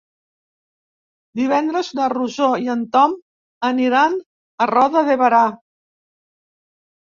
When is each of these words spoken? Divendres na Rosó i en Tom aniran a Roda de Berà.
Divendres 1.39 1.91
na 1.99 2.07
Rosó 2.13 2.47
i 2.63 2.71
en 2.75 2.81
Tom 2.95 3.13
aniran 3.69 4.17
a 4.67 4.69
Roda 4.73 5.05
de 5.11 5.19
Berà. 5.25 5.45